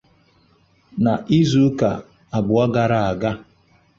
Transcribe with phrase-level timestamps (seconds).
[1.03, 1.89] N’izu ụka
[2.37, 3.31] abụọ gara aga